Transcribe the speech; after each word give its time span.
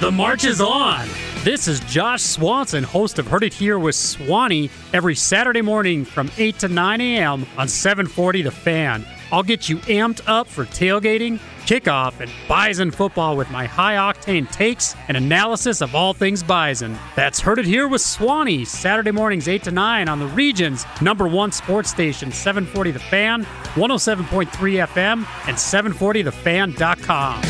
The 0.00 0.12
march 0.12 0.44
is 0.44 0.60
on. 0.60 1.08
This 1.42 1.66
is 1.66 1.80
Josh 1.80 2.22
Swanson, 2.22 2.84
host 2.84 3.18
of 3.18 3.26
Heard 3.26 3.42
It 3.42 3.52
Here 3.52 3.80
with 3.80 3.96
Swanee, 3.96 4.70
every 4.92 5.16
Saturday 5.16 5.60
morning 5.60 6.04
from 6.04 6.30
8 6.38 6.56
to 6.60 6.68
9 6.68 7.00
a.m. 7.00 7.44
on 7.56 7.66
740 7.66 8.42
The 8.42 8.52
Fan. 8.52 9.04
I'll 9.32 9.42
get 9.42 9.68
you 9.68 9.78
amped 9.78 10.20
up 10.28 10.46
for 10.46 10.66
tailgating, 10.66 11.40
kickoff, 11.66 12.20
and 12.20 12.30
Bison 12.46 12.92
football 12.92 13.36
with 13.36 13.50
my 13.50 13.66
high 13.66 13.96
octane 13.96 14.48
takes 14.52 14.94
and 15.08 15.16
analysis 15.16 15.80
of 15.80 15.96
all 15.96 16.14
things 16.14 16.44
Bison. 16.44 16.96
That's 17.16 17.40
Heard 17.40 17.58
It 17.58 17.64
Here 17.64 17.88
with 17.88 18.00
Swanee, 18.00 18.64
Saturday 18.64 19.10
mornings 19.10 19.48
8 19.48 19.64
to 19.64 19.72
9 19.72 20.08
on 20.08 20.20
the 20.20 20.28
region's 20.28 20.86
number 21.02 21.26
one 21.26 21.50
sports 21.50 21.90
station, 21.90 22.30
740 22.30 22.92
The 22.92 23.00
Fan, 23.00 23.44
107.3 23.74 24.46
FM, 24.86 25.26
and 25.48 25.56
740thefan.com. 25.56 27.47